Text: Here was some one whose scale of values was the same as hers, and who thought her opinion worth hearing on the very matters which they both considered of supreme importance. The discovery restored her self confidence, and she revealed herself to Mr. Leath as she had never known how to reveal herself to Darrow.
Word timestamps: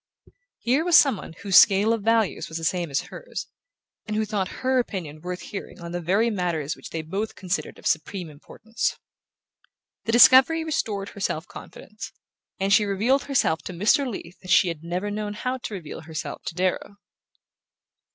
Here 0.57 0.83
was 0.83 0.97
some 0.97 1.17
one 1.17 1.33
whose 1.43 1.57
scale 1.57 1.93
of 1.93 2.01
values 2.01 2.49
was 2.49 2.57
the 2.57 2.63
same 2.63 2.89
as 2.89 3.01
hers, 3.01 3.45
and 4.07 4.15
who 4.15 4.25
thought 4.25 4.47
her 4.65 4.79
opinion 4.79 5.21
worth 5.21 5.41
hearing 5.41 5.79
on 5.79 5.91
the 5.91 6.01
very 6.01 6.31
matters 6.31 6.75
which 6.75 6.89
they 6.89 7.03
both 7.03 7.35
considered 7.35 7.77
of 7.77 7.85
supreme 7.85 8.27
importance. 8.27 8.97
The 10.05 10.11
discovery 10.11 10.63
restored 10.63 11.09
her 11.09 11.19
self 11.19 11.45
confidence, 11.47 12.11
and 12.59 12.73
she 12.73 12.83
revealed 12.83 13.25
herself 13.25 13.61
to 13.65 13.73
Mr. 13.73 14.09
Leath 14.09 14.39
as 14.43 14.49
she 14.49 14.69
had 14.69 14.83
never 14.83 15.11
known 15.11 15.35
how 15.35 15.59
to 15.59 15.73
reveal 15.75 16.01
herself 16.01 16.41
to 16.45 16.55
Darrow. 16.55 16.95